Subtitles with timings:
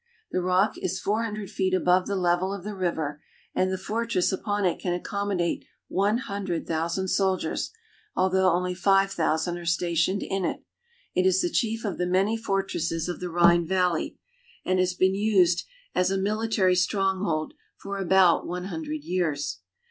[0.31, 3.21] The rock is four hun dred feet above the level of the river,
[3.53, 7.69] and the fortress upon it can accommodate one hundred thousand soldiers,
[8.15, 10.63] although only five thousand are stationed in it.
[11.13, 14.17] It is the chief of the many fortresses of the Rhine Valley,
[14.65, 19.59] and has been used as a military stronghold for about one hundred years.